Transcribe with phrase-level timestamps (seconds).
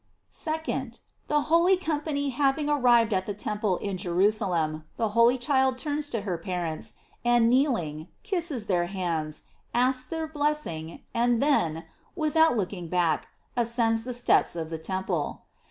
[0.31, 0.97] 2d.
[1.27, 6.21] The holy company having arrived at the temple in Jerusalem, the holy child turns to
[6.21, 6.93] her parents,
[7.23, 9.43] and kneeling, kisses their hands,
[9.75, 11.85] asks their blessing, and then,
[12.15, 15.43] without looking back, ascends the steps of the temple.